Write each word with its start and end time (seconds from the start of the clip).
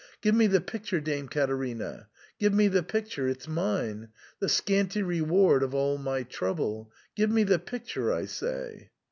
Give 0.23 0.33
me 0.33 0.47
the 0.47 0.61
picture, 0.61 0.99
Dame 0.99 1.27
Caterina, 1.27 2.07
give 2.39 2.55
me 2.55 2.67
the 2.69 2.81
picture— 2.81 3.27
it's 3.29 3.47
mine, 3.47 4.09
the 4.39 4.49
scanty 4.49 5.03
reward 5.03 5.61
of 5.61 5.75
all 5.75 5.99
my 5.99 6.23
trouble. 6.23 6.91
Give 7.15 7.29
me 7.29 7.43
the 7.43 7.59
picture, 7.59 8.11
I 8.11 8.25
say." 8.25 8.89